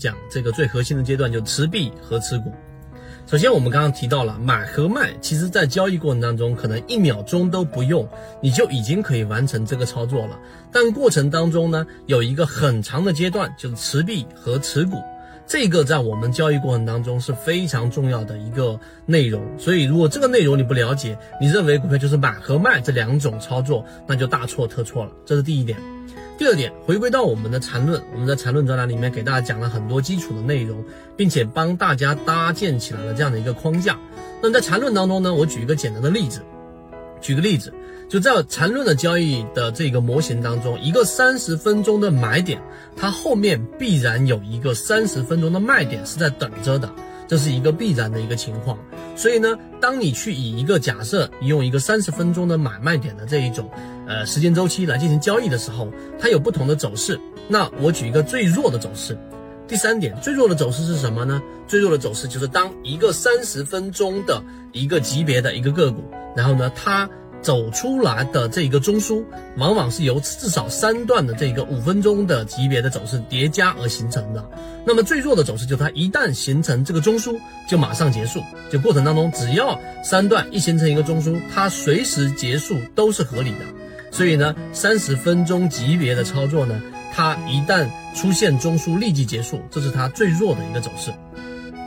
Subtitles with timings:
[0.00, 2.50] 讲这个最核心的阶段，就持币和持股。
[3.26, 8.08] 首先，我们刚刚提到了买和卖，其实在交易过程当中，可能一秒钟都不用，
[8.40, 10.38] 你就已经可以完成这个操作了。
[10.72, 14.96] 但过程当中呢，有一个很长的阶段，就是持币和持股。
[15.50, 25.10] 这个在我们交易过程当中是非常重要的一个内容，所以如果这个内容你不了解，你认为股票就是买和卖这两种操作，那就大错特错了。
[25.26, 25.76] 这是第一点。
[26.38, 30.84] 第二点，回归到我们的缠论，我们在缠论专栏里面给大家讲了很多基础的内容，
[31.16, 33.98] 并且帮大家搭建起来了这样的一个框架。
[34.40, 36.42] 那在缠论当中呢，我举一个简单的例子，
[37.20, 37.72] 举个例子。
[38.08, 42.60] 就在缠论的交易的这个模型当中，一个三十分钟的买点，
[42.96, 46.92] 它后面必然有一个三十分钟的卖点是在等着的，
[47.28, 48.76] 这是一个必然的一个情况。
[49.14, 53.70] 所以呢，当你去以一个假设，你用一个三十分钟的买卖点的这一种
[54.08, 55.86] 呃时间周期来进行交易的时候，
[56.18, 57.16] 它有不同的走势。
[57.46, 59.16] 那我举一个最弱的走势。
[59.68, 61.40] 第三点，最弱的走势是什么呢？
[61.68, 66.02] 最弱的走势就是当一个三十分钟的一个级别的一个个股，
[66.36, 67.08] 然后呢，它。
[67.42, 69.24] 走出来的这个中枢，
[69.56, 74.44] 往往是由至少三段的这个五分钟的级别的走势叠加而形成的。
[74.84, 78.42] 那么最弱的走势就它一旦形成这个中枢，就马上结束。
[78.70, 83.64] 就过程当中，只要三段一形成一个中枢，它随时结束都是合理的。
[84.10, 86.78] 所以呢，三十分钟级别的操作呢，
[87.10, 91.10] 它一旦出现中枢立即结束，这是它最弱的一个走势。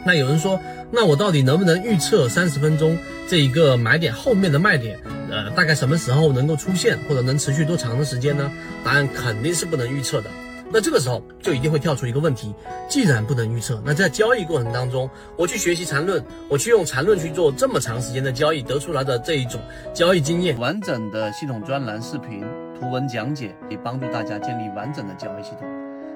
[0.05, 0.59] 那有人说，
[0.91, 4.99] 那我到底能不能预测三十分钟这一个买点后面的卖点？
[5.29, 8.51] 呃，大概什么时候能够出现，或者能持续多长的时间呢？
[8.83, 10.29] 答案肯定是不能预测的。
[10.75, 12.53] 那这个时候就一定会跳出一个问题：
[12.89, 19.61] 既然不能预测，那在交易过程当中，我去学习缠论，我去用缠论去做这么长时间的交易，得出来的这一种
[19.93, 22.43] 交易经验，完整的系统专栏视频、
[22.79, 25.67] 图文讲解，可以帮助大家建立完整的交易系统，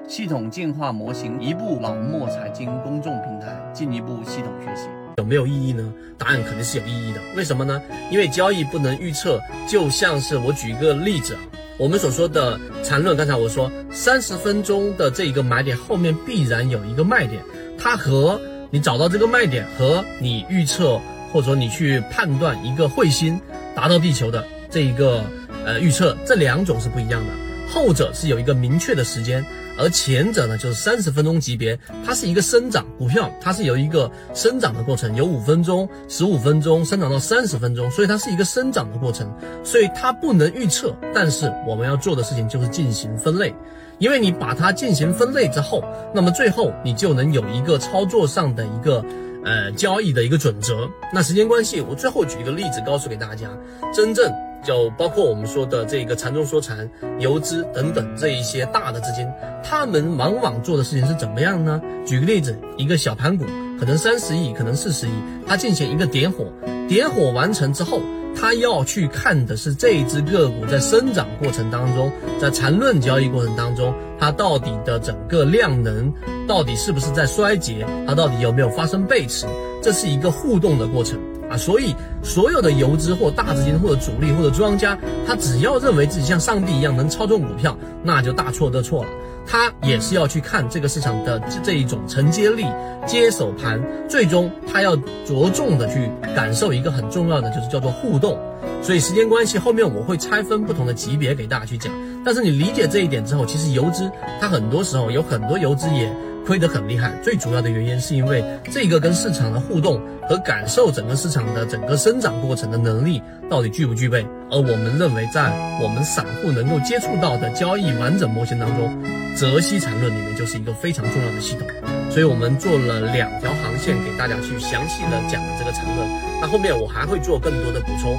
[0.08, 4.88] 系统进化模型，一步老莫财经公众平台，进一步系统学习。
[5.18, 5.92] 有没有意义呢？
[6.16, 7.20] 答案肯定是有意义的。
[7.36, 7.80] 为什么呢？
[8.10, 11.40] 因为交易不能预测，就像是我举一个例子啊，
[11.78, 17.42] 我们所说的缠论，刚才我说三十分钟的这一个买点后面必然有一个卖点，
[17.76, 20.98] 它和你找到这个卖点和你预测
[21.34, 23.38] 或者说你去判断一个彗星
[23.76, 25.22] 达到地球的这一个
[25.66, 27.47] 呃预测，这两种是不一样的。
[27.72, 29.44] 后者是有一个明确的时间。
[29.80, 40.92] 而前者呢，就是三十分钟级别，它是一个生长股票，它是有一个生长的过程，有五分钟、十五分钟，生长到三十分钟，所以它是一个生长的过程，所以它不能预测。
[41.14, 43.54] 但是我们要做的事情就是进行分类，
[43.98, 49.04] 因为你把它进行分类之后，那么最后你就能有一个操作上的一个
[49.44, 50.88] 呃交易的一个准则。
[51.12, 53.48] 那时间关系，我最后举一个例子告诉给大家，
[53.94, 54.32] 真正。
[54.64, 56.90] 就包括我们说的这个禅中说禅、
[57.20, 59.24] 游资等等这一些大的资金，
[59.62, 61.80] 他们往往做的事情是怎么样呢？
[62.04, 63.44] 举个例子，一个小盘股
[63.78, 65.10] 可能三十亿，可能四十亿，
[65.46, 66.44] 它进行一个点火，
[66.88, 68.02] 点火完成之后，
[68.34, 76.12] 他要去看的是这一只个股在生长过程当中，在缠论交易过程当中，它到底的整个量能
[76.46, 79.46] 到底是不是在衰竭，它到底有没有发生背驰，
[79.82, 81.18] 这是一个互动的过程。
[81.50, 89.10] 啊，所以所有的游资或大资金或者主力或者庄家，他只要认为自己像上帝一样能操纵股票，那就大错特错了。
[89.48, 92.66] 他也是要去看这个市场的这这一种承接力、
[93.06, 94.94] 接手盘，最终他要
[95.24, 98.38] 着重的去感受一个很重要的，就是叫做互动。
[98.82, 101.90] 所以时间关系，后面我会拆分不同的级别给大家去讲。
[102.24, 106.14] 但是你理解这一点之后，其实游资它很多时候有很多游资也。
[106.46, 114.26] 亏得很厉害，最主要的原因是因为这个跟市场的互动和感受整个市场的整个生长过程的能力到底具不具备。
[114.50, 118.90] 而我们认为，在我们散户能够接触到的交易完整模型当中，
[119.36, 121.66] 泽西缠论里面就是一个非常重要的系统。
[122.10, 126.08] 所以我们做了两条航线给大家去详细的讲这个缠论。
[126.40, 128.18] 那后面我还会做更多的补充。